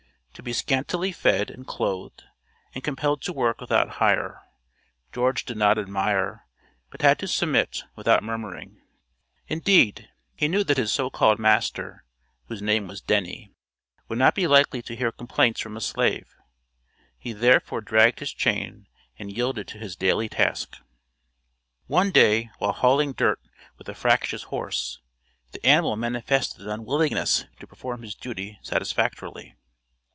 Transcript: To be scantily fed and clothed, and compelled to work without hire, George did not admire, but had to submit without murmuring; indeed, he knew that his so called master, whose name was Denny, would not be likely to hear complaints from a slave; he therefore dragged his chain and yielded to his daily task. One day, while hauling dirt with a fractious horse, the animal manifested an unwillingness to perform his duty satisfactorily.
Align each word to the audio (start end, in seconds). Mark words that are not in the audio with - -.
To 0.35 0.43
be 0.43 0.53
scantily 0.53 1.11
fed 1.11 1.51
and 1.51 1.67
clothed, 1.67 2.23
and 2.73 2.83
compelled 2.83 3.21
to 3.23 3.33
work 3.33 3.61
without 3.61 3.97
hire, 3.99 4.41
George 5.13 5.45
did 5.45 5.55
not 5.55 5.77
admire, 5.77 6.47
but 6.89 7.03
had 7.03 7.19
to 7.19 7.27
submit 7.27 7.83
without 7.95 8.23
murmuring; 8.23 8.81
indeed, 9.47 10.09
he 10.35 10.47
knew 10.47 10.63
that 10.63 10.77
his 10.77 10.91
so 10.91 11.11
called 11.11 11.37
master, 11.37 12.05
whose 12.47 12.59
name 12.59 12.87
was 12.87 13.01
Denny, 13.01 13.51
would 14.07 14.17
not 14.17 14.33
be 14.33 14.47
likely 14.47 14.81
to 14.81 14.95
hear 14.95 15.11
complaints 15.11 15.59
from 15.61 15.77
a 15.77 15.81
slave; 15.81 16.33
he 17.19 17.33
therefore 17.33 17.81
dragged 17.81 18.17
his 18.19 18.33
chain 18.33 18.87
and 19.19 19.31
yielded 19.31 19.67
to 19.67 19.77
his 19.77 19.95
daily 19.95 20.27
task. 20.27 20.77
One 21.85 22.09
day, 22.09 22.49
while 22.57 22.73
hauling 22.73 23.13
dirt 23.13 23.39
with 23.77 23.87
a 23.87 23.93
fractious 23.93 24.43
horse, 24.45 25.01
the 25.51 25.63
animal 25.63 25.95
manifested 25.97 26.61
an 26.61 26.69
unwillingness 26.71 27.45
to 27.59 27.67
perform 27.67 28.01
his 28.01 28.15
duty 28.15 28.57
satisfactorily. 28.63 29.53